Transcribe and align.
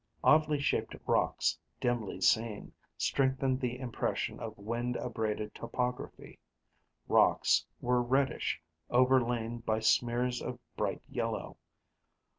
Oddly 0.23 0.59
shaped 0.59 0.95
rocks, 1.05 1.59
dimly 1.79 2.21
seen, 2.21 2.73
strengthened 2.97 3.61
the 3.61 3.77
impression 3.77 4.39
of 4.39 4.57
wind 4.57 4.95
abraded 4.95 5.53
topography. 5.53 6.39
Rocks 7.07 7.67
were 7.81 8.01
reddish, 8.01 8.59
overlain 8.89 9.59
by 9.59 9.77
smears 9.79 10.41
of 10.41 10.57
bright 10.75 11.03
yellow. 11.07 11.57